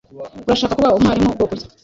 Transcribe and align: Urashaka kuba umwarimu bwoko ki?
Urashaka 0.47 0.75
kuba 0.77 0.95
umwarimu 0.97 1.35
bwoko 1.35 1.53
ki? 1.59 1.65